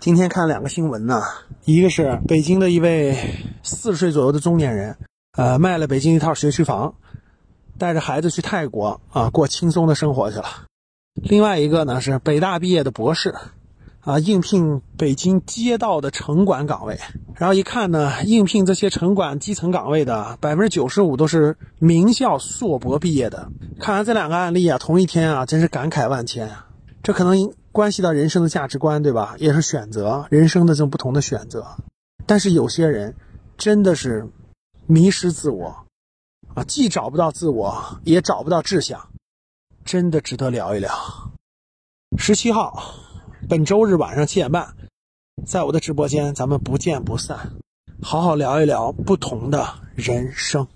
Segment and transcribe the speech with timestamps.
[0.00, 1.22] 今天看两个新闻呢，
[1.64, 3.18] 一个是北京的一位
[3.64, 4.96] 四十岁左右的中年人，
[5.36, 6.94] 呃，卖了北京一套学区房，
[7.78, 10.44] 带着孩子去泰国啊过轻松的生活去了。
[11.16, 13.34] 另外一个呢是北大毕业的博士，
[14.02, 16.96] 啊，应聘北京街道的城管岗位。
[17.34, 23.50] 然后一看呢，应聘这些城管基层岗位的百分之九十五都是名校硕博毕业的。
[23.80, 26.66] 看完这两个案例啊，同一天啊，真是感慨万千啊！
[27.02, 29.36] 这可能关系到人生的价值观，对吧？
[29.38, 31.76] 也是选择人生的这种不同的选择。
[32.26, 33.14] 但是有些人
[33.56, 34.28] 真的是
[34.86, 35.86] 迷失自我
[36.54, 39.08] 啊，既找不到自我，也找不到志向，
[39.84, 40.92] 真的值得聊一聊。
[42.16, 42.94] 十七号，
[43.48, 44.74] 本周日晚上七点半，
[45.46, 47.52] 在我的直播间，咱们不见不散，
[48.02, 50.66] 好好聊一聊不同的人生。